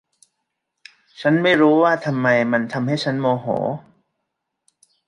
[1.21, 3.45] ฉันไม่รู้ว่าทำไมมันทำให้ฉันโมโห